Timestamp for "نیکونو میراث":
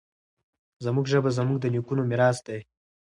1.73-2.37